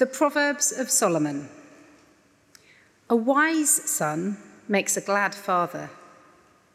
[0.00, 1.50] The Proverbs of Solomon.
[3.10, 5.90] A wise son makes a glad father,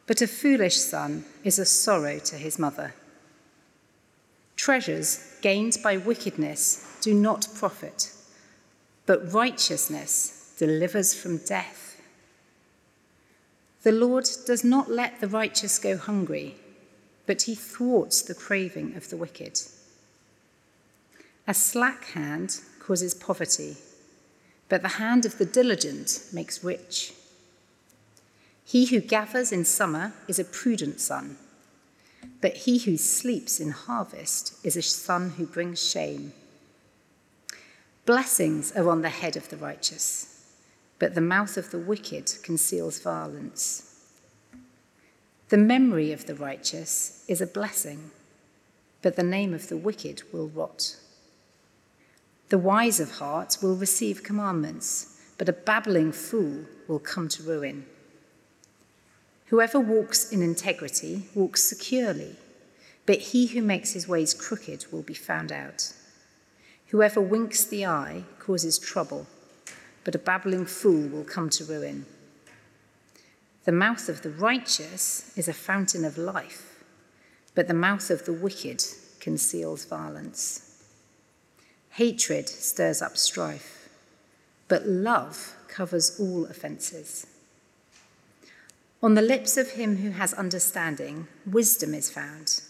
[0.05, 2.93] but a foolish son is a sorrow to his mother.
[4.55, 8.13] Treasures gained by wickedness do not profit,
[9.07, 11.99] but righteousness delivers from death.
[13.81, 16.57] The Lord does not let the righteous go hungry,
[17.25, 19.61] but he thwarts the craving of the wicked.
[21.47, 23.75] A slack hand causes poverty,
[24.69, 27.13] but the hand of the diligent makes rich.
[28.63, 31.37] He who gathers in summer is a prudent son,
[32.41, 36.33] but he who sleeps in harvest is a son who brings shame.
[38.05, 40.45] Blessings are on the head of the righteous,
[40.99, 43.99] but the mouth of the wicked conceals violence.
[45.49, 48.11] The memory of the righteous is a blessing,
[49.01, 50.97] but the name of the wicked will rot.
[52.49, 57.85] The wise of heart will receive commandments, but a babbling fool will come to ruin.
[59.47, 62.35] Whoever walks in integrity walks securely,
[63.05, 65.93] but he who makes his ways crooked will be found out.
[66.87, 69.27] Whoever winks the eye causes trouble,
[70.03, 72.05] but a babbling fool will come to ruin.
[73.63, 76.83] The mouth of the righteous is a fountain of life,
[77.55, 78.83] but the mouth of the wicked
[79.19, 80.64] conceals violence.
[81.95, 83.87] Hatred stirs up strife,
[84.67, 87.25] but love covers all offences.
[89.01, 92.61] On the lips of him who has understanding, wisdom is found,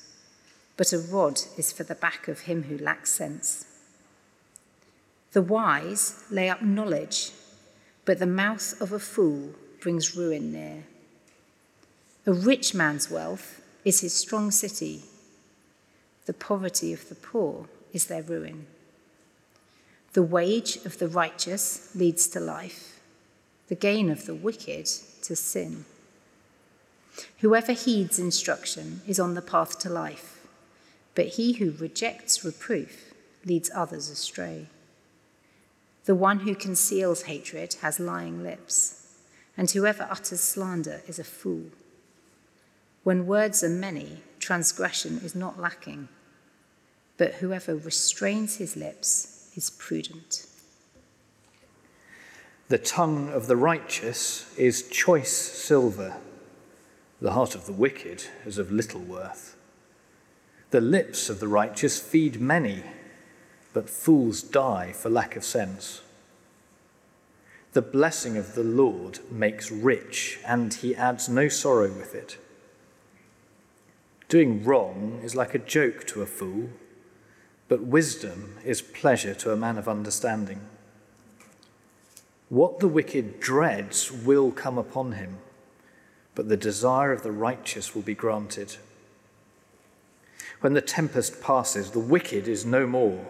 [0.78, 3.66] but a rod is for the back of him who lacks sense.
[5.32, 7.32] The wise lay up knowledge,
[8.06, 10.84] but the mouth of a fool brings ruin near.
[12.28, 15.06] A rich man's wealth is his strong city.
[16.28, 18.68] The poverty of the poor is their ruin.
[20.16, 23.02] The wage of the righteous leads to life,
[23.68, 25.84] the gain of the wicked to sin.
[27.40, 30.48] Whoever heeds instruction is on the path to life,
[31.16, 34.68] but he who rejects reproof leads others astray.
[36.06, 39.18] The one who conceals hatred has lying lips,
[39.58, 41.66] and whoever utters slander is a fool.
[43.04, 46.08] When words are many, transgression is not lacking,
[47.18, 50.46] but whoever restrains his lips is prudent.
[52.68, 56.16] The tongue of the righteous is choice silver
[57.22, 59.56] the heart of the wicked is of little worth.
[60.72, 62.84] The lips of the righteous feed many,
[63.74, 66.02] but fools die for lack of sense.
[67.72, 72.38] The blessing of the Lord makes rich, and he adds no sorrow with it.
[74.28, 76.70] Doing wrong is like a joke to a fool,
[77.68, 80.62] but wisdom is pleasure to a man of understanding.
[82.50, 85.38] What the wicked dreads will come upon him
[86.36, 88.76] but the desire of the righteous will be granted.
[90.60, 93.26] When the tempest passes, the wicked is no more,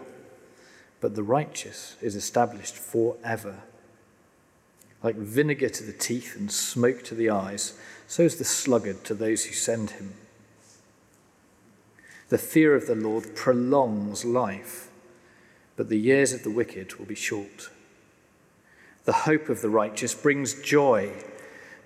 [1.00, 3.62] but the righteous is established forever.
[5.02, 9.14] Like vinegar to the teeth and smoke to the eyes, so is the sluggard to
[9.14, 10.14] those who send him.
[12.28, 14.88] The fear of the Lord prolongs life,
[15.76, 17.70] but the years of the wicked will be short.
[19.04, 21.12] The hope of the righteous brings joy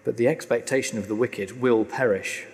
[0.05, 2.47] but the expectation of the wicked will perish.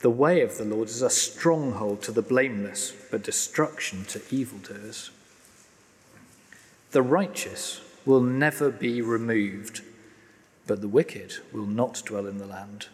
[0.00, 5.10] The way of the Lord is a stronghold to the blameless, but destruction to evildoers.
[6.92, 9.82] The righteous will never be removed,
[10.66, 12.86] but the wicked will not dwell in the land.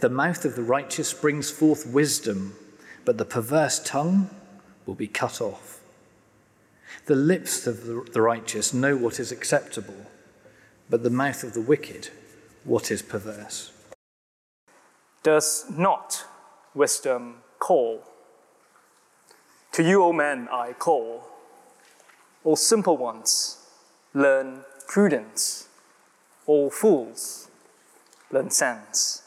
[0.00, 2.54] The mouth of the righteous brings forth wisdom,
[3.04, 4.30] but the perverse tongue
[4.86, 5.80] will be cut off.
[7.06, 10.06] The lips of the righteous know what is acceptable
[10.90, 12.10] but the mouth of the wicked
[12.64, 13.72] what is perverse.
[15.22, 16.24] Does not
[16.74, 18.04] wisdom call?
[19.72, 21.24] To you, O men, I call.
[22.44, 23.58] O simple ones,
[24.12, 25.68] learn prudence.
[26.46, 27.48] O fools,
[28.30, 29.23] learn sense.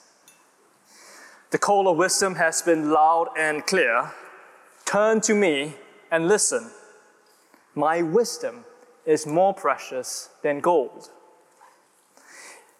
[1.51, 4.11] The call of wisdom has been loud and clear.
[4.85, 5.75] Turn to me
[6.11, 6.71] and listen.
[7.75, 8.65] My wisdom
[9.05, 11.09] is more precious than gold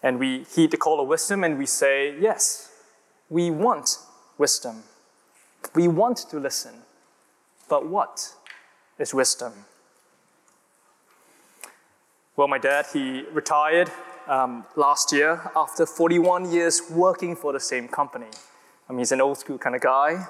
[0.02, 2.70] and we heed the call of wisdom and we say, Yes,
[3.28, 3.98] we want
[4.36, 4.84] wisdom.
[5.74, 6.74] We want to listen.
[7.68, 8.34] But what
[8.98, 9.52] is wisdom?
[12.36, 13.90] Well, my dad, he retired
[14.28, 18.28] um, last year after 41 years working for the same company.
[18.88, 20.26] Mean, he's an old school kind of guy.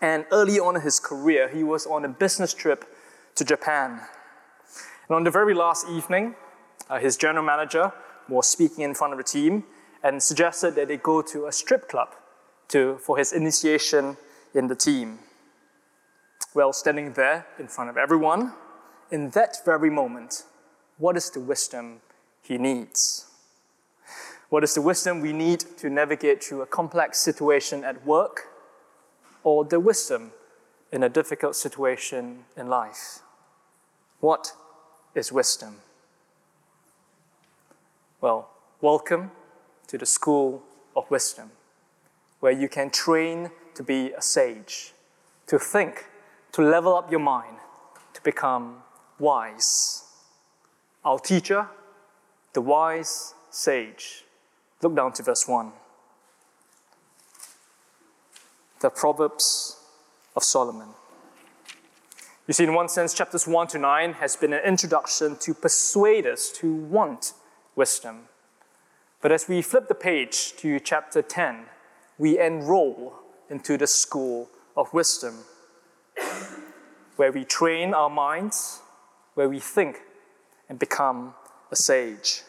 [0.00, 2.84] And early on in his career, he was on a business trip
[3.36, 4.00] to Japan.
[5.08, 6.34] And on the very last evening,
[6.90, 7.92] uh, his general manager
[8.28, 9.64] was speaking in front of the team
[10.02, 12.08] and suggested that they go to a strip club
[12.68, 14.16] to, for his initiation
[14.54, 15.18] in the team.
[16.54, 18.52] Well, standing there in front of everyone,
[19.10, 20.44] in that very moment,
[20.98, 22.00] what is the wisdom
[22.42, 23.26] he needs?
[24.54, 28.50] What is the wisdom we need to navigate through a complex situation at work
[29.42, 30.30] or the wisdom
[30.92, 33.18] in a difficult situation in life?
[34.20, 34.52] What
[35.12, 35.78] is wisdom?
[38.20, 38.48] Well,
[38.80, 39.32] welcome
[39.88, 40.62] to the School
[40.94, 41.50] of Wisdom,
[42.38, 44.92] where you can train to be a sage,
[45.48, 46.06] to think,
[46.52, 47.56] to level up your mind,
[48.12, 48.84] to become
[49.18, 50.04] wise.
[51.04, 51.66] Our teacher,
[52.52, 54.20] the wise sage.
[54.84, 55.72] Look down to verse 1.
[58.80, 59.78] The Proverbs
[60.36, 60.88] of Solomon.
[62.46, 66.26] You see, in one sense, chapters 1 to 9 has been an introduction to persuade
[66.26, 67.32] us to want
[67.74, 68.28] wisdom.
[69.22, 71.64] But as we flip the page to chapter 10,
[72.18, 73.14] we enroll
[73.48, 75.44] into the school of wisdom,
[77.16, 78.82] where we train our minds,
[79.32, 80.02] where we think
[80.68, 81.32] and become
[81.72, 82.42] a sage.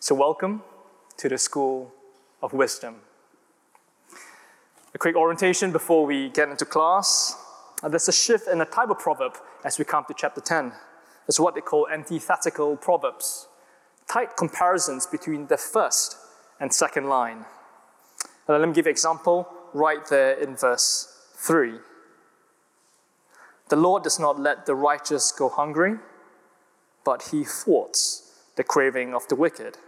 [0.00, 0.62] So, welcome
[1.22, 1.92] to the school
[2.42, 2.96] of wisdom.
[4.92, 7.36] A quick orientation before we get into class.
[7.80, 10.72] Uh, there's a shift in the type of proverb as we come to chapter 10.
[11.28, 13.46] It's what they call antithetical proverbs,
[14.08, 16.16] tight comparisons between the first
[16.58, 17.44] and second line.
[18.48, 21.74] Uh, let me give an example right there in verse 3.
[23.68, 25.98] The Lord does not let the righteous go hungry,
[27.04, 29.78] but he thwarts the craving of the wicked.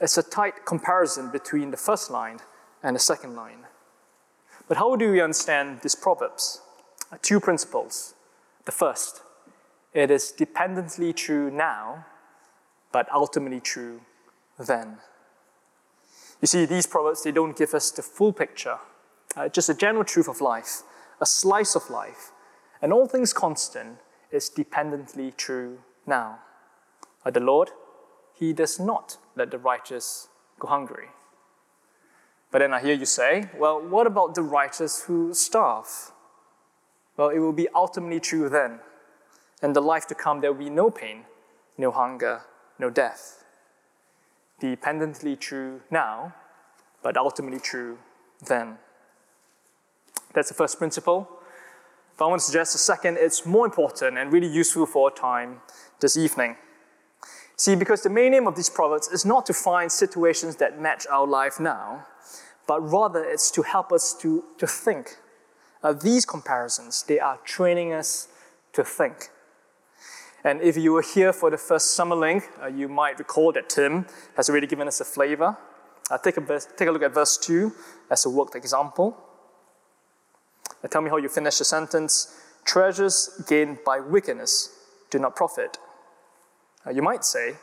[0.00, 2.40] It's a tight comparison between the first line
[2.82, 3.66] and the second line.
[4.68, 6.60] But how do we understand these proverbs?
[7.22, 8.14] Two principles.
[8.64, 9.22] The first,
[9.94, 12.04] it is dependently true now,
[12.92, 14.00] but ultimately true
[14.58, 14.98] then.
[16.42, 18.78] You see, these proverbs, they don't give us the full picture,
[19.36, 20.82] uh, just a general truth of life,
[21.20, 22.32] a slice of life.
[22.82, 23.98] And all things constant
[24.30, 26.40] is dependently true now.
[27.24, 27.70] Uh, the Lord,
[28.34, 30.28] He does not let the righteous
[30.58, 31.08] go hungry.
[32.50, 36.12] But then I hear you say, well, what about the righteous who starve?
[37.16, 38.80] Well, it will be ultimately true then.
[39.62, 41.24] In the life to come, there will be no pain,
[41.76, 42.42] no hunger,
[42.78, 43.44] no death.
[44.60, 46.34] Dependently true now,
[47.02, 47.98] but ultimately true
[48.46, 48.78] then.
[50.32, 51.28] That's the first principle.
[52.16, 55.14] But I want to suggest a second, it's more important and really useful for our
[55.14, 55.60] time
[56.00, 56.56] this evening.
[57.56, 61.06] See, because the main aim of these proverbs is not to find situations that match
[61.10, 62.06] our life now,
[62.66, 65.16] but rather it's to help us to, to think.
[65.82, 68.28] Uh, these comparisons, they are training us
[68.74, 69.30] to think.
[70.44, 73.70] And if you were here for the first summer link, uh, you might recall that
[73.70, 74.06] Tim
[74.36, 75.56] has already given us a flavor.
[76.10, 77.72] Uh, take, a verse, take a look at verse 2
[78.10, 79.16] as a worked example.
[80.84, 82.38] Uh, tell me how you finish the sentence.
[82.64, 84.78] Treasures gained by wickedness
[85.10, 85.78] do not profit.
[86.86, 87.56] Uh, you might say,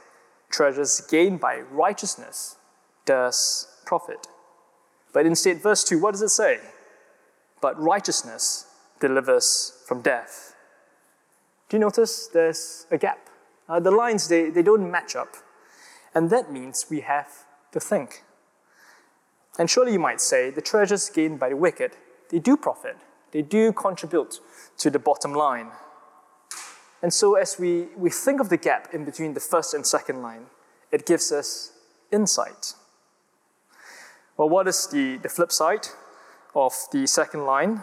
[0.49, 2.57] treasures gained by righteousness
[3.05, 4.27] does profit.
[5.13, 6.59] But instead, verse 2, what does it say?
[7.61, 8.67] But righteousness
[8.99, 10.55] delivers from death.
[11.69, 13.29] Do you notice there's a gap?
[13.69, 15.35] Uh, the lines, they, they don't match up.
[16.13, 18.23] And that means we have to think.
[19.57, 21.91] And surely you might say the treasures gained by the wicked,
[22.29, 22.97] they do profit,
[23.31, 24.39] they do contribute
[24.77, 25.71] to the bottom line.
[27.03, 30.21] And so as we, we think of the gap in between the first and second
[30.21, 30.45] line,
[30.89, 31.73] it gives us
[32.11, 32.73] insight.
[34.37, 35.87] Well, what is the, the flip side
[36.55, 37.81] of the second line?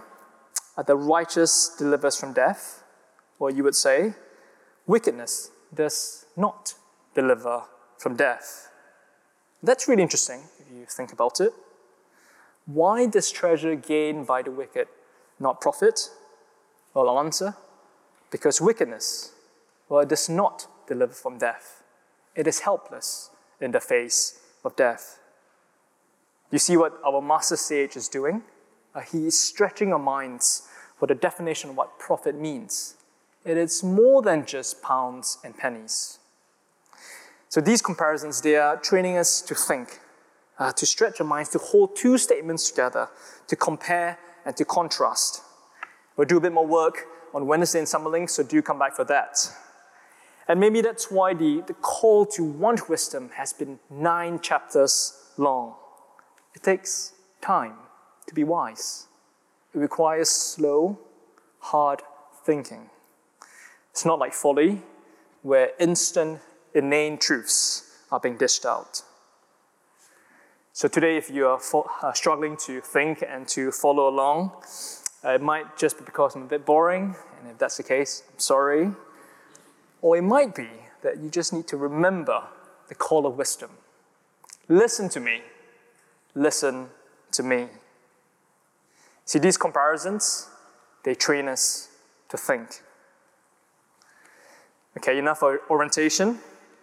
[0.87, 2.83] The righteous delivers from death.
[3.39, 4.15] Well, you would say,
[4.87, 6.75] wickedness does not
[7.15, 7.65] deliver
[7.99, 8.71] from death.
[9.63, 11.53] That's really interesting if you think about it.
[12.65, 14.89] Why does treasure gained by the wicked
[15.39, 16.09] not profit?
[16.95, 17.57] Well, I'll answer.
[18.31, 19.33] Because wickedness,
[19.89, 21.83] well, it does not deliver from death.
[22.35, 25.19] It is helpless in the face of death.
[26.51, 28.43] You see what our master sage is doing?
[28.95, 30.69] Uh, he is stretching our minds
[30.99, 32.97] for the definition of what profit means.
[33.45, 36.19] It is more than just pounds and pennies.
[37.49, 40.01] So these comparisons, they are training us to think,
[40.59, 43.09] uh, to stretch our minds, to hold two statements together,
[43.49, 45.43] to compare and to contrast.
[46.17, 49.05] We'll do a bit more work on Wednesday in Summerlink, so do come back for
[49.05, 49.37] that.
[50.49, 55.75] And maybe that's why the, the call to want wisdom has been nine chapters long.
[56.55, 57.75] It takes time
[58.27, 59.07] to be wise.
[59.75, 60.99] It requires slow,
[61.61, 62.03] hard
[62.45, 62.91] thinking.
[63.93, 64.83] It's not like folly,
[65.43, 66.41] where instant,
[66.75, 69.03] inane truths are being dished out.
[70.73, 74.53] So today, if you are fo- uh, struggling to think and to follow along,
[75.25, 78.23] uh, it might just be because I'm a bit boring, and if that's the case,
[78.33, 78.91] I'm sorry.
[80.03, 80.69] Or it might be
[81.03, 82.43] that you just need to remember
[82.89, 83.71] the call of wisdom.
[84.69, 85.43] Listen to me.
[86.35, 86.89] Listen
[87.33, 87.67] to me.
[89.25, 90.49] See, these comparisons,
[91.05, 91.89] they train us
[92.29, 92.83] to think.
[94.97, 96.39] Okay, enough orientation.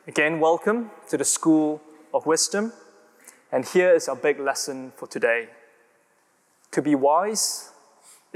[0.07, 1.81] Again, welcome to the School
[2.13, 2.71] of Wisdom.
[3.51, 5.49] And here is our big lesson for today.
[6.71, 7.71] To be wise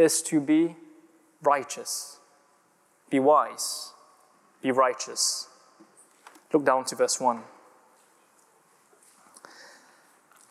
[0.02, 0.76] is to be
[1.44, 2.18] righteous.
[3.10, 3.92] Be wise,
[4.62, 5.48] be righteous.
[6.52, 7.42] Look down to verse 1.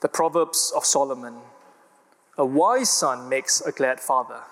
[0.00, 1.40] The Proverbs of Solomon
[2.38, 4.42] A wise son makes a glad father,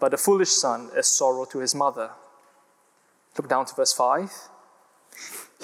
[0.00, 2.10] but a foolish son is sorrow to his mother.
[3.36, 4.30] Look down to verse 5.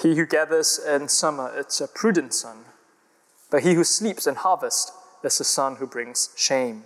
[0.01, 2.65] He who gathers in summer is a prudent son,
[3.49, 4.91] but he who sleeps in harvest
[5.23, 6.83] is a son who brings shame.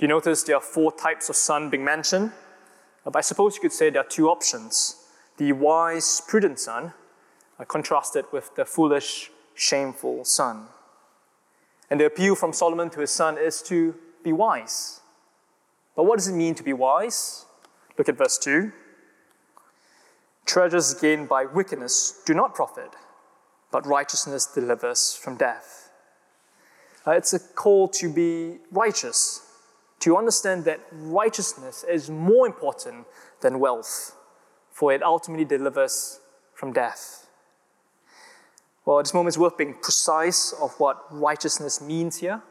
[0.00, 2.32] Do you notice there are four types of son being mentioned?
[3.04, 4.96] But I suppose you could say there are two options.
[5.36, 6.94] The wise, prudent son
[7.58, 10.68] are contrasted with the foolish, shameful son.
[11.90, 15.00] And the appeal from Solomon to his son is to be wise.
[15.94, 17.44] But what does it mean to be wise?
[17.98, 18.72] Look at verse 2.
[20.46, 22.96] Treasures gained by wickedness do not profit,
[23.70, 25.90] but righteousness delivers from death.
[27.06, 29.49] Uh, it's a call to be righteous,
[30.00, 33.06] to understand that righteousness is more important
[33.40, 34.16] than wealth,
[34.70, 36.20] for it ultimately delivers
[36.54, 37.26] from death.
[38.84, 42.42] Well, this moment, it's worth being precise of what righteousness means here.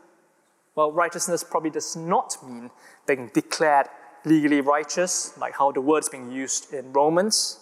[0.76, 2.70] Well, righteousness probably does not mean
[3.08, 3.88] being declared
[4.26, 7.60] legally righteous, like how the word's being used in Romans.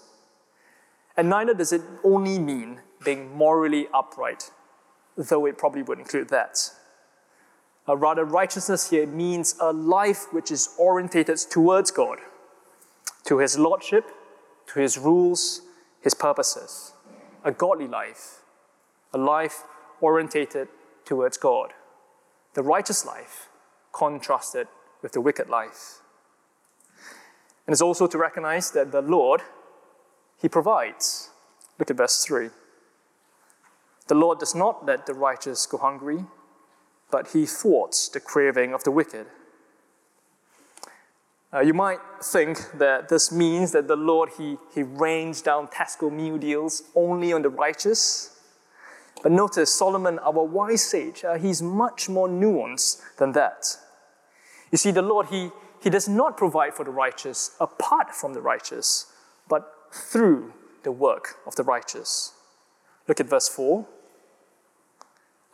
[1.15, 4.51] And neither does it only mean being morally upright,
[5.15, 6.69] though it probably would include that.
[7.87, 12.19] Uh, rather, righteousness here means a life which is orientated towards God,
[13.25, 14.05] to His Lordship,
[14.67, 15.61] to His rules,
[16.01, 16.93] His purposes.
[17.45, 18.41] A godly life,
[19.13, 19.63] a life
[20.01, 20.67] orientated
[21.05, 21.71] towards God.
[22.55, 23.47] The righteous life
[23.93, 24.67] contrasted
[25.01, 25.99] with the wicked life.
[27.65, 29.41] And it's also to recognize that the Lord,
[30.41, 31.29] He provides.
[31.79, 32.49] Look at verse 3.
[34.07, 36.25] The Lord does not let the righteous go hungry
[37.11, 39.27] but he thwarts the craving of the wicked.
[41.53, 46.11] Uh, you might think that this means that the Lord, he, he rains down Tesco
[46.11, 48.37] meal deals only on the righteous.
[49.23, 53.77] But notice Solomon, our wise sage, uh, he's much more nuanced than that.
[54.71, 58.41] You see, the Lord, he, he does not provide for the righteous apart from the
[58.41, 59.11] righteous,
[59.47, 62.33] but through the work of the righteous.
[63.07, 63.85] Look at verse 4.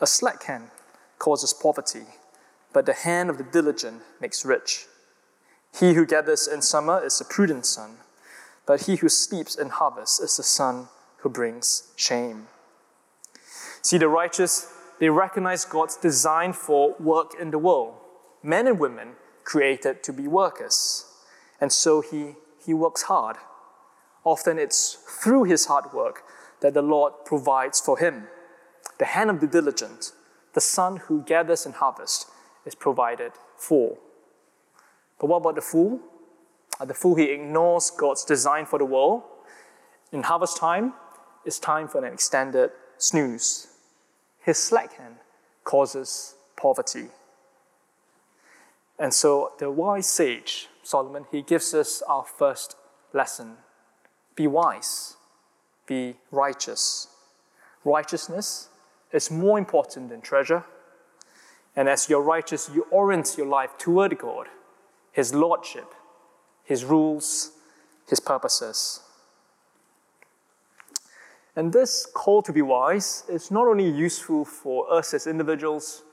[0.01, 0.71] A slack hand
[1.19, 2.05] causes poverty,
[2.73, 4.85] but the hand of the diligent makes rich.
[5.79, 7.97] He who gathers in summer is a prudent son,
[8.65, 12.47] but he who sleeps in harvest is the son who brings shame.
[13.81, 17.95] See, the righteous, they recognize God's design for work in the world.
[18.41, 21.05] Men and women created to be workers.
[21.59, 23.37] And so he, he works hard.
[24.23, 26.23] Often it's through his hard work
[26.61, 28.27] that the Lord provides for him.
[28.99, 30.13] The hand of the diligent
[30.53, 32.31] the son who gathers and harvests
[32.65, 33.97] is provided for.
[35.19, 35.99] But what about the fool?
[36.79, 39.23] Uh, the fool, he ignores God's design for the world.
[40.11, 40.93] In harvest time,
[41.45, 43.67] it's time for an extended snooze.
[44.39, 45.15] His slack hand
[45.63, 47.07] causes poverty.
[48.99, 52.75] And so the wise sage, Solomon, he gives us our first
[53.13, 53.57] lesson
[54.35, 55.15] be wise,
[55.85, 57.07] be righteous.
[57.85, 58.69] Righteousness
[59.13, 60.65] is more important than treasure.
[61.75, 64.47] And as you're righteous, you orient your life toward God,
[65.11, 65.93] His Lordship,
[66.63, 67.51] His rules,
[68.09, 69.01] His purposes.
[71.55, 76.03] And this call to be wise is not only useful for us as individuals,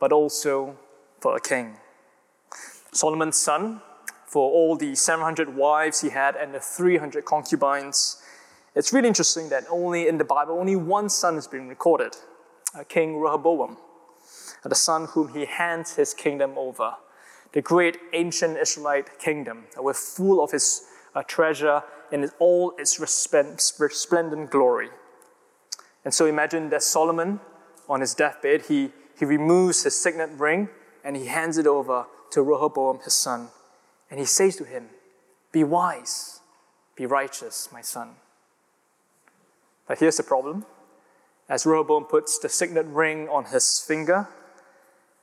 [0.00, 0.76] but also
[1.20, 1.76] for a king.
[2.92, 3.80] Solomon's son,
[4.26, 8.22] for all the 700 wives he had and the 300 concubines,
[8.74, 12.16] it's really interesting that only in the Bible, only one son has been recorded.
[12.74, 13.78] Uh, King Rehoboam,
[14.62, 16.94] the son whom he hands his kingdom over.
[17.52, 20.84] The great ancient Israelite kingdom, with full of his
[21.14, 21.82] uh, treasure
[22.12, 24.90] in all its resplendent glory.
[26.04, 27.40] And so imagine that Solomon,
[27.88, 30.68] on his deathbed, he, he removes his signet ring
[31.04, 33.48] and he hands it over to Rehoboam, his son.
[34.10, 34.88] And he says to him,
[35.52, 36.40] Be wise,
[36.96, 38.16] Be righteous, my son.
[39.86, 40.66] But here's the problem.
[41.48, 44.28] As Rehoboam puts the signet ring on his finger,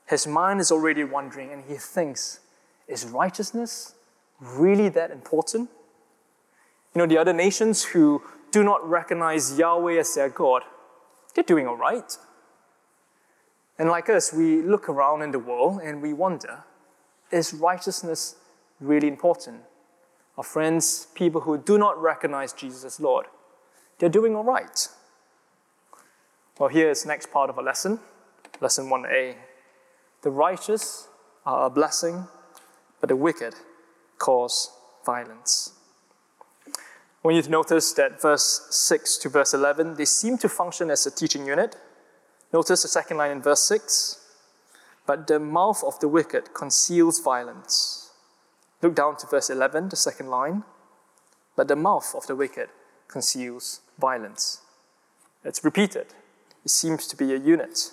[0.06, 2.40] his mind is already wandering and he thinks,
[2.88, 3.94] is righteousness
[4.40, 5.70] really that important?
[6.94, 10.62] You know, the other nations who do not recognize Yahweh as their God,
[11.34, 12.16] they're doing all right.
[13.78, 16.64] And like us, we look around in the world and we wonder,
[17.30, 18.36] is righteousness
[18.80, 19.60] really important?
[20.38, 23.26] Our friends, people who do not recognize Jesus as Lord,
[23.98, 24.88] they're doing all right.
[26.58, 28.00] Well, here's the next part of our lesson,
[28.62, 29.34] lesson 1a.
[30.22, 31.06] The righteous
[31.44, 32.28] are a blessing,
[32.98, 33.54] but the wicked
[34.16, 34.70] cause
[35.04, 35.74] violence.
[36.66, 36.72] I
[37.22, 41.06] want you to notice that verse 6 to verse 11, they seem to function as
[41.06, 41.76] a teaching unit.
[42.54, 44.24] Notice the second line in verse 6.
[45.04, 48.12] But the mouth of the wicked conceals violence.
[48.80, 50.64] Look down to verse 11, the second line.
[51.54, 52.70] But the mouth of the wicked
[53.08, 54.62] conceals violence.
[55.44, 56.14] It's repeated.
[56.66, 57.92] It seems to be a unit.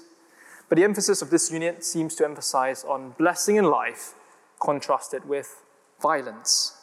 [0.67, 4.15] But the emphasis of this unit seems to emphasize on blessing in life
[4.59, 5.61] contrasted with
[6.01, 6.75] violence.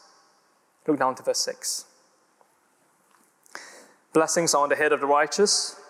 [0.87, 1.87] Look down to verse 6.
[4.13, 5.81] Blessings are on the head of the righteous,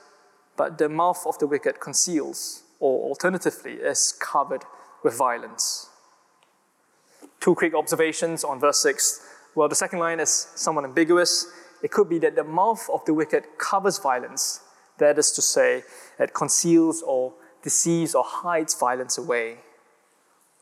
[0.57, 4.62] but the mouth of the wicked conceals, or alternatively, is covered
[5.04, 5.90] with violence.
[7.40, 9.21] Two quick observations on verse 6.
[9.54, 11.47] Well, the second line is somewhat ambiguous.
[11.83, 14.61] It could be that the mouth of the wicked covers violence,
[15.00, 15.83] that is to say,
[16.19, 19.59] it conceals or deceives or hides violence away.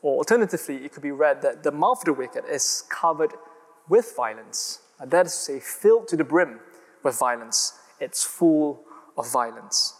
[0.01, 3.33] Or alternatively, it could be read that the mouth of the wicked is covered
[3.87, 6.59] with violence, that is to say, filled to the brim
[7.03, 7.73] with violence.
[7.99, 8.81] It's full
[9.17, 9.95] of violence.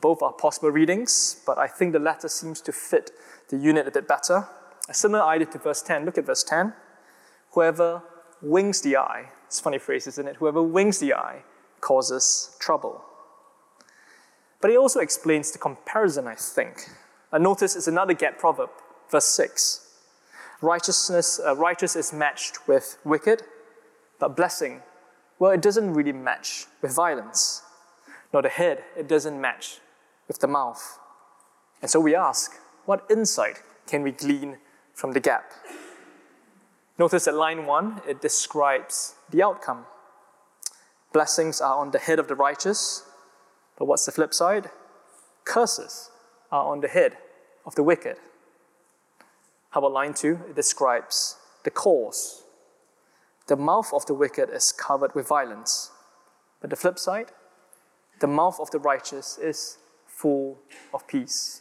[0.00, 3.12] Both are possible readings, but I think the latter seems to fit
[3.48, 4.48] the unit a bit better.
[4.88, 6.04] A similar idea to verse 10.
[6.04, 6.72] Look at verse 10.
[7.52, 8.02] Whoever
[8.42, 10.36] wings the eye, it's a funny phrase, isn't it?
[10.36, 11.44] Whoever wings the eye
[11.80, 13.04] causes trouble.
[14.64, 16.88] But he also explains the comparison, I think.
[17.30, 18.70] Uh, notice it's another get proverb,
[19.10, 19.86] verse 6.
[20.62, 23.42] Righteousness, uh, righteous is matched with wicked,
[24.18, 24.80] but blessing,
[25.38, 27.60] well, it doesn't really match with violence.
[28.32, 29.80] Nor the head, it doesn't match
[30.28, 30.98] with the mouth.
[31.82, 32.52] And so we ask,
[32.86, 34.56] what insight can we glean
[34.94, 35.52] from the gap?
[36.98, 39.84] Notice at line one, it describes the outcome.
[41.12, 43.02] Blessings are on the head of the righteous,
[43.78, 44.70] but what's the flip side?
[45.44, 46.10] Curses
[46.50, 47.16] are on the head
[47.66, 48.16] of the wicked.
[49.70, 50.38] How about line two?
[50.48, 52.44] It describes the cause.
[53.46, 55.90] The mouth of the wicked is covered with violence.
[56.60, 57.32] But the flip side,
[58.20, 60.58] the mouth of the righteous is full
[60.94, 61.60] of peace.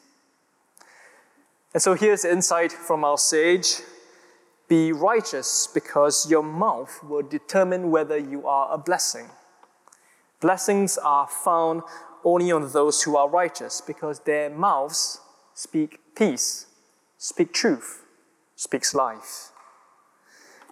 [1.74, 3.82] And so here's the insight from our sage
[4.70, 9.30] be righteous because your mouth will determine whether you are a blessing.
[10.44, 11.84] Blessings are found
[12.26, 15.22] only on those who are righteous because their mouths
[15.54, 16.66] speak peace,
[17.18, 18.04] speak truth,
[18.58, 19.52] speaks life.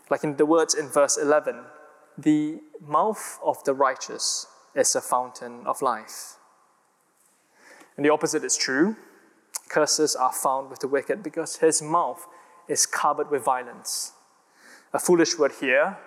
[0.10, 1.64] Like in the words in verse 11,
[2.18, 6.36] the mouth of the righteous is a fountain of life.
[7.96, 8.98] And the opposite is true.
[9.70, 12.28] Curses are found with the wicked because his mouth
[12.68, 14.12] is covered with violence.
[14.92, 15.98] A foolish word here,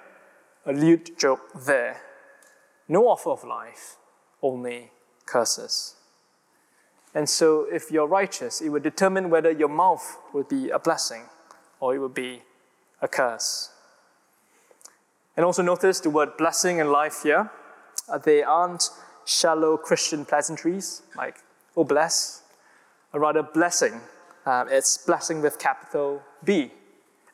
[0.66, 2.02] a lewd joke there.
[2.88, 3.96] No offer of life,
[4.42, 4.90] only
[5.26, 5.96] curses.
[7.14, 11.22] And so, if you're righteous, it will determine whether your mouth will be a blessing
[11.80, 12.42] or it will be
[13.00, 13.70] a curse.
[15.36, 17.50] And also notice the word blessing and life here.
[18.08, 18.90] Uh, they aren't
[19.24, 21.36] shallow Christian pleasantries like,
[21.76, 22.42] oh, bless,
[23.12, 24.00] or rather, blessing.
[24.44, 26.62] Uh, it's blessing with capital B.
[26.62, 26.70] It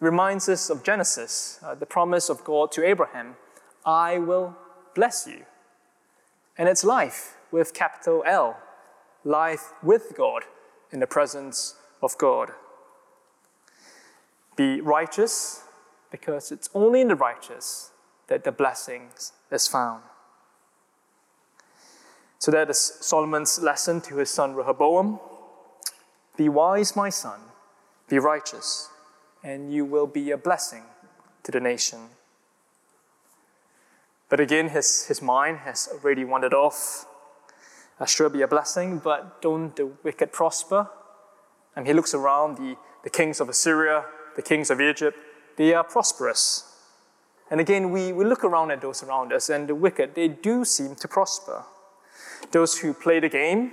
[0.01, 3.37] reminds us of Genesis, uh, the promise of God to Abraham
[3.85, 4.57] I will
[4.95, 5.45] bless you.
[6.57, 8.59] And it's life with capital L,
[9.25, 10.45] life with God
[10.93, 12.51] in the presence of God.
[14.57, 15.63] Be righteous
[16.11, 17.93] because it's only in the righteous
[18.27, 20.03] that the blessings is found.
[22.39, 25.21] So that is Solomon's lesson to his son Rehoboam.
[26.37, 27.41] Be wise, my son,
[28.09, 28.89] be righteous,
[29.45, 30.85] and you will be a blessing
[31.43, 32.01] to the nation.
[34.31, 37.05] But again, his, his mind has already wandered off.
[37.99, 40.89] I sure be a blessing, but don't the wicked prosper?
[41.77, 44.05] And he looks around the, the kings of Assyria,
[44.37, 45.19] the kings of Egypt,
[45.57, 46.65] they are prosperous.
[47.51, 50.65] And again, we, we look around at those around us, and the wicked, they do
[50.65, 51.65] seem to prosper.
[52.53, 53.73] Those who play the game,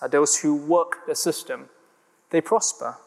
[0.00, 1.70] are those who work the system,
[2.30, 2.98] they prosper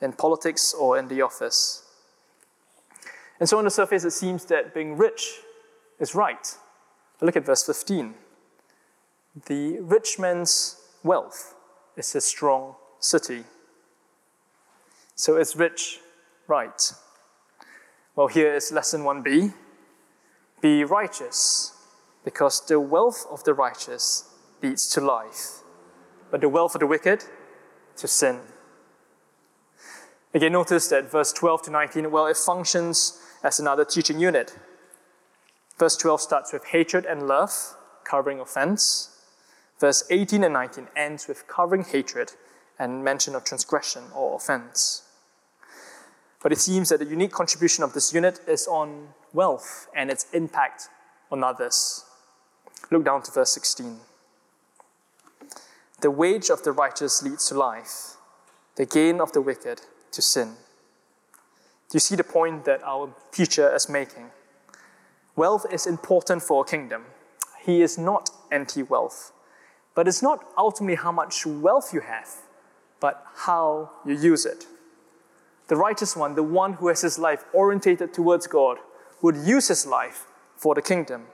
[0.00, 1.84] in politics or in the office.
[3.38, 5.40] And so, on the surface, it seems that being rich
[5.98, 6.56] is right.
[7.20, 8.14] Look at verse 15.
[9.46, 11.54] The rich man's wealth
[11.96, 13.44] is his strong city.
[15.14, 16.00] So is rich
[16.46, 16.92] right?
[18.14, 19.52] Well, here is lesson 1b
[20.60, 21.72] Be righteous,
[22.24, 24.30] because the wealth of the righteous
[24.62, 25.62] leads to life,
[26.30, 27.24] but the wealth of the wicked
[27.96, 28.40] to sin.
[30.34, 34.56] Again, notice that verse 12 to 19, well, it functions as another teaching unit.
[35.78, 39.10] Verse 12 starts with hatred and love, covering offense.
[39.78, 42.32] Verse 18 and 19 ends with covering hatred
[42.78, 45.02] and mention of transgression or offense.
[46.42, 50.26] But it seems that the unique contribution of this unit is on wealth and its
[50.32, 50.88] impact
[51.30, 52.04] on others.
[52.90, 53.98] Look down to verse 16.
[56.00, 58.16] The wage of the righteous leads to life,
[58.76, 60.54] the gain of the wicked to sin.
[61.88, 64.30] Do you see the point that our teacher is making?
[65.36, 67.04] Wealth is important for a kingdom.
[67.60, 69.32] He is not anti wealth.
[69.94, 72.28] But it's not ultimately how much wealth you have,
[73.00, 74.66] but how you use it.
[75.68, 78.78] The righteous one, the one who has his life orientated towards God,
[79.20, 81.26] would use his life for the kingdom.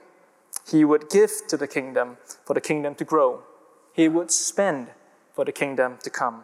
[0.69, 3.43] He would give to the kingdom for the kingdom to grow.
[3.93, 4.87] He would spend
[5.33, 6.43] for the kingdom to come.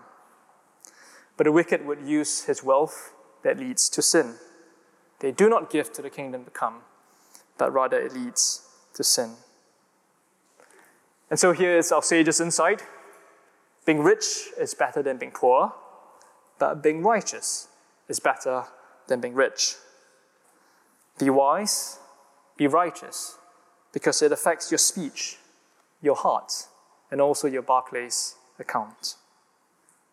[1.38, 4.36] But the wicked would use his wealth that leads to sin.
[5.20, 6.82] They do not give to the kingdom to come,
[7.60, 9.36] but rather it leads to sin.
[11.30, 12.82] And so here is our sage's insight
[13.86, 15.74] being rich is better than being poor,
[16.60, 17.70] but being righteous
[18.08, 18.66] is better
[19.08, 19.78] than being rich.
[21.18, 21.98] Be wise,
[22.56, 23.38] be righteous,
[23.92, 25.38] because it affects your speech,
[26.04, 26.68] your heart,
[27.10, 29.16] and also your Barclays account.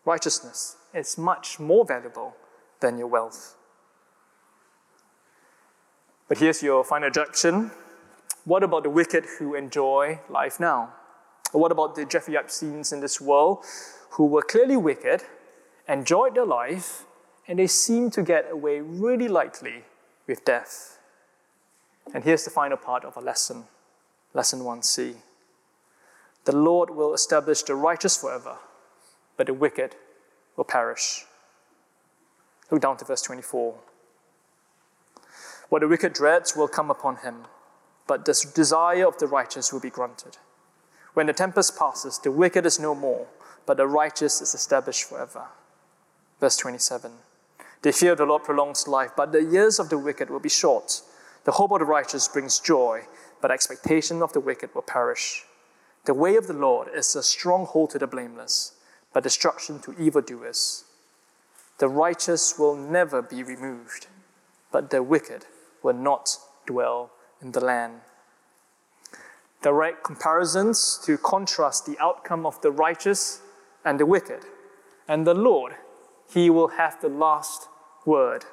[0.07, 2.35] Righteousness is much more valuable
[2.81, 3.56] than your wealth.
[6.29, 7.71] But here's your final objection.
[8.45, 10.93] What about the wicked who enjoy life now?
[11.53, 13.65] Or what about the Jeffrey Epsteins in this world
[14.11, 15.23] who were clearly wicked,
[15.89, 17.05] enjoyed their life,
[17.47, 19.85] and they seem to get away really lightly
[20.27, 20.99] with death?
[22.13, 23.65] And here's the final part of our lesson,
[24.35, 25.15] lesson 1c.
[26.45, 28.59] The Lord will establish the righteous forever,
[29.37, 29.97] but the wicked
[30.57, 31.25] will perish.
[32.71, 33.75] Look down to verse 24.
[35.69, 37.47] What the wicked dreads will come upon him,
[38.07, 40.39] but the desire of the righteous will be granted.
[41.15, 43.27] When the tempest passes, the wicked is no more,
[43.65, 45.47] but the righteous is established forever.
[46.41, 47.13] Verse 27.
[47.83, 51.03] They fear the Lord prolongs life, but the years of the wicked will be short.
[51.45, 53.03] The hope of the righteous brings joy,
[53.41, 55.45] but expectation of the wicked will perish.
[56.05, 58.75] The way of the Lord is a stronghold to the blameless,
[59.13, 60.85] but destruction to evildoers.
[61.79, 64.07] The righteous will never be removed,
[64.71, 65.47] but the wicked
[65.83, 66.37] will not
[66.67, 67.11] dwell
[67.41, 68.01] in the land
[69.67, 73.41] direct comparisons to contrast the outcome of the righteous
[73.85, 74.45] and the wicked.
[75.09, 75.75] And the Lord,
[76.33, 77.67] He will have the last
[78.05, 78.45] word.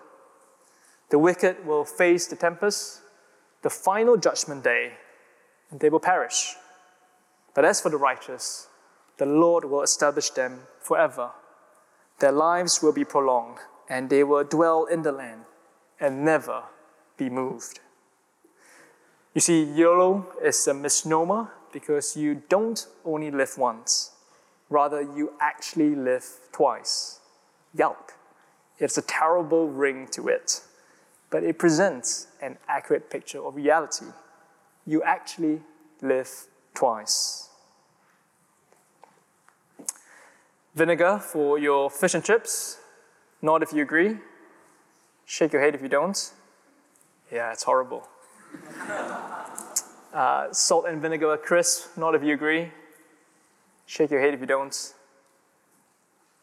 [1.11, 3.01] The wicked will face the tempest,
[3.61, 4.93] the final judgment day,
[5.69, 6.55] and they will perish.
[7.53, 8.67] But as for the righteous,
[9.17, 11.29] the Lord will establish them forever.
[12.17, 15.41] Their lives will be prolonged, and they will dwell in the land
[15.99, 16.63] and never
[17.17, 17.79] be moved.
[19.33, 24.11] You see, YOLO is a misnomer because you don't only live once,
[24.69, 27.19] rather, you actually live twice.
[27.73, 28.11] Yelp.
[28.77, 30.61] It's a terrible ring to it,
[31.29, 34.05] but it presents an accurate picture of reality.
[34.85, 35.61] You actually
[36.01, 36.29] live
[36.73, 37.49] twice.
[40.75, 42.79] Vinegar for your fish and chips.
[43.41, 44.17] Nod if you agree.
[45.25, 46.31] Shake your head if you don't.
[47.33, 48.07] Yeah, it's horrible.
[50.13, 52.71] Uh, salt and vinegar crisp, not if you agree.
[53.87, 54.93] Shake your head if you don't.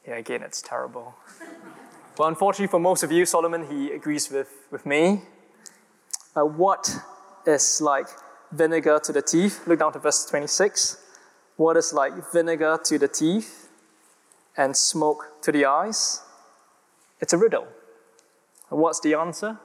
[0.05, 1.14] Yeah, again, it's terrible.
[2.18, 5.22] well, unfortunately for most of you, Solomon, he agrees with, with me.
[6.35, 6.92] Uh, what
[7.46, 8.09] is like
[8.50, 9.64] vinegar to the teeth?
[9.68, 11.00] Look down to verse 26.
[11.55, 13.68] What is like vinegar to the teeth
[14.57, 16.22] and smoke to the eyes?
[17.20, 17.68] It's a riddle.
[18.68, 19.61] And what's the answer?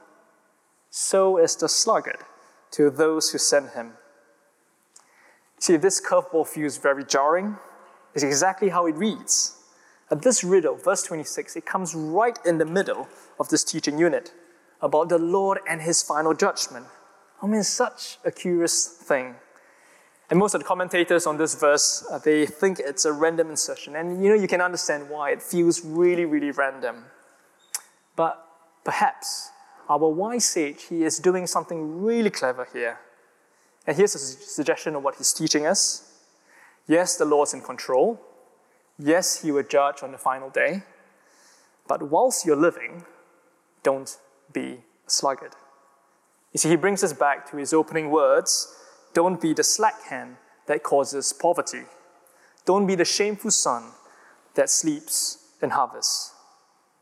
[0.90, 2.18] So is the sluggard
[2.72, 3.92] to those who send him.
[5.58, 7.56] See, this curveball feels very jarring.
[8.14, 9.58] It's exactly how it reads.
[10.10, 13.08] At this riddle, verse 26, it comes right in the middle
[13.40, 14.32] of this teaching unit
[14.80, 16.86] about the Lord and his final judgment.
[17.42, 19.36] I mean, such a curious thing.
[20.28, 23.96] And most of the commentators on this verse, uh, they think it's a random insertion.
[23.96, 27.04] And you know, you can understand why it feels really, really random.
[28.16, 28.44] But
[28.84, 29.50] perhaps
[29.88, 32.98] our wise sage, he is doing something really clever here.
[33.86, 36.12] And here's a suggestion of what he's teaching us.
[36.88, 38.20] Yes, the Lord's in control.
[38.98, 40.82] Yes, he will judge on the final day.
[41.86, 43.04] But whilst you're living,
[43.82, 44.16] don't
[44.52, 45.52] be sluggard.
[46.52, 48.72] You see, he brings us back to his opening words
[49.16, 51.84] don't be the slack hand that causes poverty.
[52.66, 53.92] Don't be the shameful son
[54.56, 56.34] that sleeps and harvest.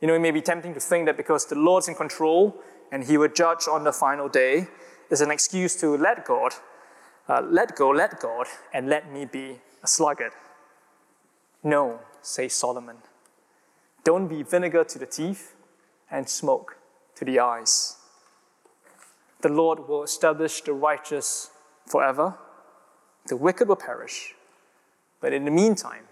[0.01, 2.63] You know, it may be tempting to think that because the Lord's in control
[2.95, 4.69] and he will judge on the final day
[5.11, 6.53] is an excuse to let God,
[7.29, 10.31] uh, let go, let God, and let me be a sluggard.
[11.65, 12.99] No, says Solomon.
[14.05, 15.57] Don't be vinegar to the teeth
[16.09, 16.77] and smoke
[17.17, 17.97] to the eyes.
[19.41, 21.51] The Lord will establish the righteous
[21.89, 22.39] forever,
[23.27, 24.35] the wicked will perish.
[25.21, 26.05] But in the meantime,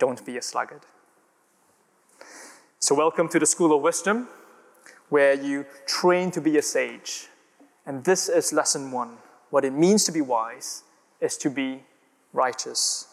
[0.00, 0.80] don't be a sluggard.
[2.80, 4.26] So, welcome to the School of Wisdom,
[5.10, 7.28] where you train to be a sage.
[7.84, 9.18] And this is lesson one.
[9.50, 10.84] What it means to be wise
[11.20, 11.82] is to be
[12.32, 13.08] righteous.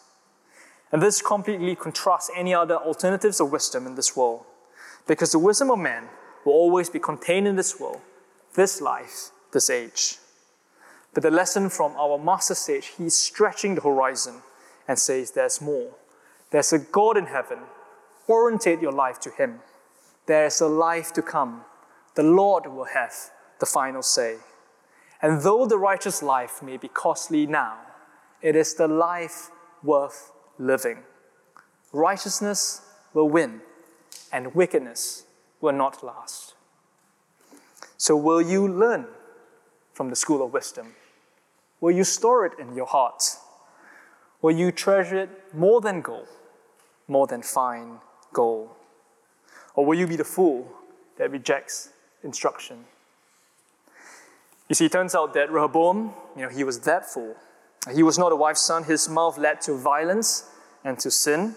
[0.91, 4.45] And this completely contrasts any other alternatives of wisdom in this world.
[5.05, 6.07] Because the wisdom of man
[6.45, 8.01] will always be contained in this world,
[8.53, 10.17] this life, this age.
[11.13, 14.35] But the lesson from our master sage, he's stretching the horizon
[14.87, 15.91] and says, There's more.
[16.51, 17.59] There's a God in heaven.
[18.29, 19.59] Orientate your life to him.
[20.25, 21.63] There's a life to come.
[22.17, 23.13] The Lord will have
[23.59, 24.37] the final say.
[25.21, 27.77] And though the righteous life may be costly now,
[28.41, 29.51] it is the life
[29.83, 31.03] worth living.
[31.93, 32.81] Righteousness
[33.13, 33.61] will win,
[34.33, 35.25] and wickedness
[35.61, 36.55] will not last.
[37.97, 39.05] So, will you learn
[39.93, 40.95] from the school of wisdom?
[41.81, 43.21] Will you store it in your heart?
[44.41, 46.29] Will you treasure it more than gold,
[47.07, 47.99] more than fine
[48.33, 48.71] gold?
[49.75, 50.67] Or will you be the fool
[51.19, 51.93] that rejects
[52.27, 52.85] instruction?
[54.69, 57.35] You see, it turns out that Rehoboam, you know, he was that fool.
[57.95, 58.83] He was not a wife's son.
[58.83, 60.49] His mouth led to violence
[60.83, 61.55] and to sin.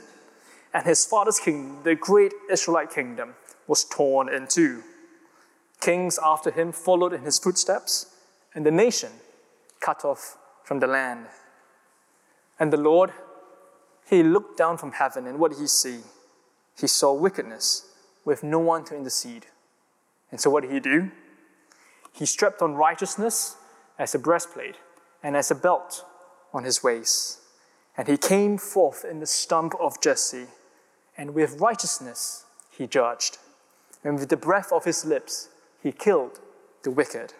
[0.73, 3.35] And his father's kingdom, the great Israelite kingdom,
[3.67, 4.85] was torn in two.
[5.81, 8.15] Kings after him followed in his footsteps,
[8.55, 9.11] and the nation
[9.81, 11.27] cut off from the land.
[12.61, 13.13] And the Lord,
[14.09, 16.01] he looked down from heaven, and what did he see?
[16.79, 17.91] He saw wickedness
[18.25, 19.47] with no one to intercede.
[20.31, 21.11] And so what did he do?
[22.13, 23.57] He strapped on righteousness
[23.99, 24.77] as a breastplate
[25.23, 26.05] and as a belt
[26.53, 27.39] on his waist.
[27.97, 30.47] And he came forth in the stump of Jesse,
[31.17, 33.39] and with righteousness he judged.
[34.03, 35.49] And with the breath of his lips
[35.83, 36.41] he killed
[36.83, 37.35] the wicked.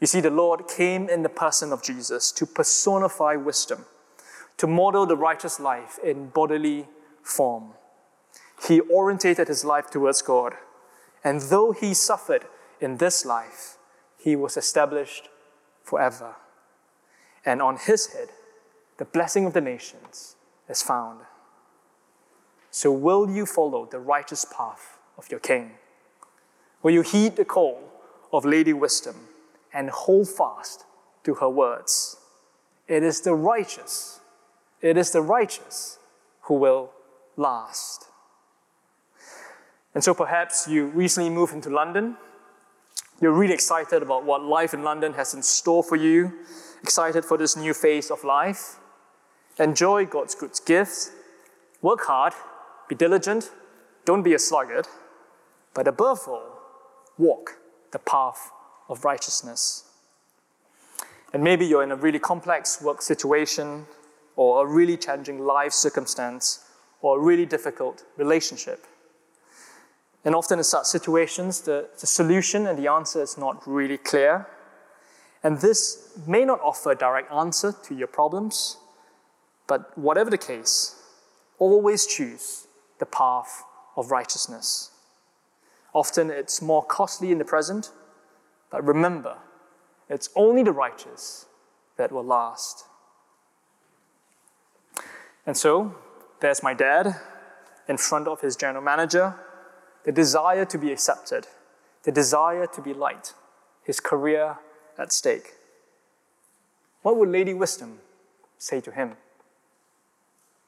[0.00, 3.84] You see, the Lord came in the person of Jesus to personify wisdom,
[4.56, 6.86] to model the righteous life in bodily
[7.22, 7.74] form.
[8.66, 10.54] He orientated his life towards God,
[11.24, 12.46] and though he suffered
[12.80, 13.78] in this life,
[14.16, 15.28] he was established
[15.82, 16.36] forever.
[17.44, 18.28] And on his head,
[18.98, 20.36] the blessing of the nations
[20.68, 21.20] is found.
[22.70, 25.72] So, will you follow the righteous path of your king?
[26.82, 27.80] Will you heed the call
[28.32, 29.16] of Lady Wisdom
[29.72, 30.84] and hold fast
[31.24, 32.16] to her words?
[32.86, 34.20] It is the righteous,
[34.80, 35.98] it is the righteous
[36.42, 36.90] who will
[37.36, 38.07] last.
[39.98, 42.16] And so perhaps you recently moved into London.
[43.20, 46.34] You're really excited about what life in London has in store for you,
[46.80, 48.76] excited for this new phase of life.
[49.58, 51.10] Enjoy God's good gifts,
[51.82, 52.32] work hard,
[52.88, 53.50] be diligent,
[54.04, 54.86] don't be a sluggard,
[55.74, 56.48] but above all,
[57.18, 57.58] walk
[57.90, 58.52] the path
[58.88, 59.82] of righteousness.
[61.32, 63.86] And maybe you're in a really complex work situation,
[64.36, 66.60] or a really challenging life circumstance,
[67.02, 68.86] or a really difficult relationship.
[70.24, 74.46] And often in such situations, the, the solution and the answer is not really clear.
[75.42, 78.78] And this may not offer a direct answer to your problems,
[79.66, 81.00] but whatever the case,
[81.58, 82.66] always choose
[82.98, 83.62] the path
[83.96, 84.90] of righteousness.
[85.94, 87.90] Often it's more costly in the present,
[88.70, 89.38] but remember,
[90.08, 91.46] it's only the righteous
[91.96, 92.84] that will last.
[95.46, 95.94] And so,
[96.40, 97.16] there's my dad
[97.88, 99.34] in front of his general manager,
[100.08, 101.46] the desire to be accepted,
[102.04, 103.34] the desire to be liked,
[103.84, 104.56] his career
[104.96, 105.52] at stake.
[107.02, 107.98] What would Lady Wisdom
[108.56, 109.18] say to him?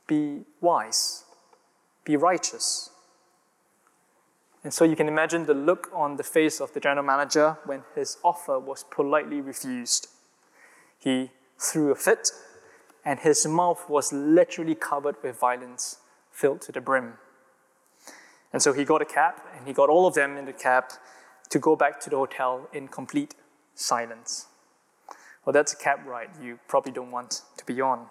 [0.07, 1.25] Be wise,
[2.05, 2.91] be righteous,
[4.63, 7.85] and so you can imagine the look on the face of the general manager when
[7.95, 10.09] his offer was politely refused.
[10.99, 12.31] He threw a fit,
[13.07, 15.97] and his mouth was literally covered with violence,
[16.31, 17.15] filled to the brim.
[18.53, 20.85] And so he got a cab, and he got all of them in the cab
[21.51, 23.35] to go back to the hotel in complete
[23.75, 24.47] silence.
[25.45, 28.07] Well, that's a cab ride you probably don't want to be on.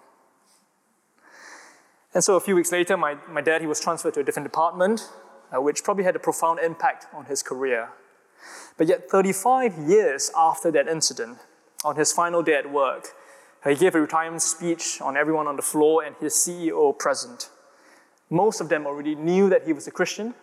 [2.14, 4.48] And so a few weeks later, my, my dad, he was transferred to a different
[4.48, 5.10] department,
[5.56, 7.90] uh, which probably had a profound impact on his career.
[8.78, 11.38] But yet, 35 years after that incident,
[11.84, 13.10] on his final day at work,
[13.64, 17.50] he gave a retirement speech on everyone on the floor and his CEO present.
[18.30, 20.36] Most of them already knew that he was a Christian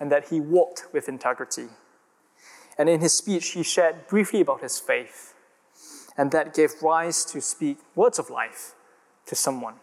[0.00, 1.68] and that he walked with integrity.
[2.78, 5.34] And in his speech, he shared briefly about his faith,
[6.16, 8.74] and that gave rise to speak words of life
[9.26, 9.74] to someone.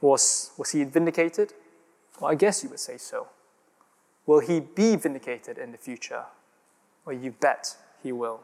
[0.00, 1.54] Was, was he vindicated?
[2.20, 3.28] Well, I guess you would say so.
[4.26, 6.24] Will he be vindicated in the future?
[7.04, 8.40] Well, you bet he will.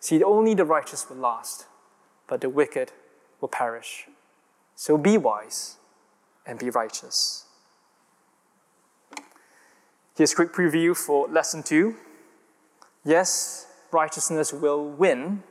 [0.00, 1.66] See, only the righteous will last,
[2.28, 2.92] but the wicked
[3.40, 4.06] will perish.
[4.76, 5.77] So be wise
[6.48, 7.44] and be righteous.
[10.16, 11.94] Here's a quick preview for lesson two.
[13.04, 15.44] Yes, righteousness will win,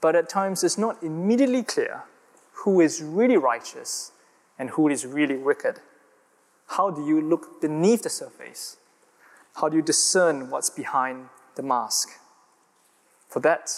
[0.00, 2.04] but at times it's not immediately clear
[2.52, 4.12] who is really righteous
[4.58, 5.80] and who is really wicked.
[6.68, 8.76] How do you look beneath the surface?
[9.56, 12.10] How do you discern what's behind the mask?
[13.28, 13.70] For that,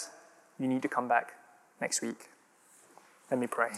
[0.59, 1.33] you need to come back
[1.81, 2.29] next week.
[3.31, 3.71] Let me pray.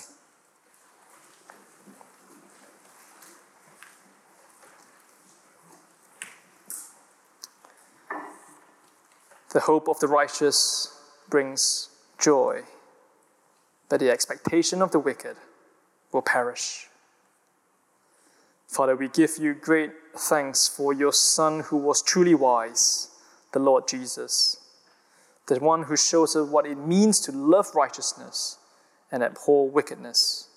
[9.51, 10.95] The hope of the righteous
[11.27, 12.61] brings joy,
[13.87, 15.37] but the expectation of the wicked
[16.11, 16.87] will perish.
[18.67, 23.09] Father, we give you great thanks for your Son who was truly wise,
[23.51, 24.57] the Lord Jesus,
[25.47, 28.59] the one who shows us what it means to love righteousness
[29.11, 30.49] and abhor wickedness,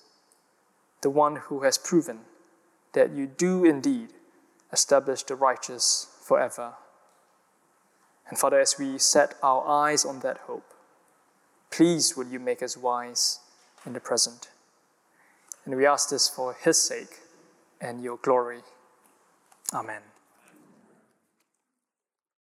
[1.01, 2.19] the one who has proven
[2.93, 4.09] that you do indeed
[4.71, 6.73] establish the righteous forever.
[8.29, 10.73] And Father, as we set our eyes on that hope,
[11.71, 13.39] please will you make us wise
[13.85, 14.49] in the present.
[15.65, 17.19] And we ask this for his sake
[17.81, 18.61] and your glory.
[19.73, 20.12] Amen.